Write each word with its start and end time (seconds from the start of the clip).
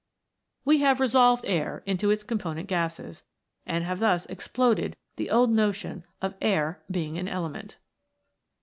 We 0.65 0.79
have 0.79 0.99
resolved 0.99 1.45
air 1.45 1.83
into 1.85 2.09
its 2.09 2.23
component 2.23 2.67
gases, 2.67 3.21
and 3.67 3.83
have 3.83 3.99
thus 3.99 4.25
exploded 4.25 4.97
the 5.17 5.29
old 5.29 5.51
notion 5.51 6.05
of 6.23 6.33
air 6.41 6.81
being 6.89 7.19
an 7.19 7.27
element. 7.27 7.77